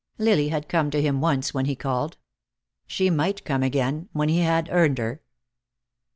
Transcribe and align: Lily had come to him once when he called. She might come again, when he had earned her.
Lily 0.17 0.47
had 0.49 0.67
come 0.67 0.89
to 0.89 0.99
him 0.99 1.21
once 1.21 1.53
when 1.53 1.65
he 1.65 1.75
called. 1.75 2.17
She 2.87 3.11
might 3.11 3.45
come 3.45 3.61
again, 3.61 4.09
when 4.13 4.29
he 4.29 4.39
had 4.39 4.67
earned 4.71 4.97
her. 4.97 5.21